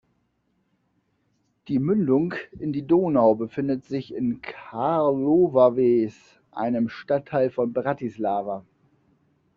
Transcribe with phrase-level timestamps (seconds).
[1.67, 8.65] Die Mündung in die Donau befindet sich in Karlova Ves, einem Stadtteil von Bratislava.